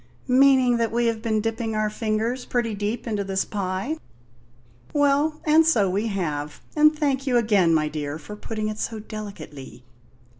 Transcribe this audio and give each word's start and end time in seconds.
"Meaning 0.27 0.77
that 0.77 0.91
we 0.91 1.05
have 1.05 1.21
been 1.21 1.41
dipping 1.41 1.75
our 1.75 1.91
fingers 1.91 2.43
pretty 2.43 2.73
deep 2.73 3.05
into 3.05 3.23
this 3.23 3.45
pie. 3.45 3.97
Well, 4.93 5.39
and 5.45 5.63
so 5.63 5.87
we 5.91 6.07
have; 6.07 6.59
and 6.75 6.97
thank 6.97 7.27
you 7.27 7.37
again, 7.37 7.71
my 7.71 7.87
dear, 7.87 8.17
for 8.17 8.35
putting 8.35 8.67
it 8.67 8.79
so 8.79 8.97
delicately." 8.97 9.83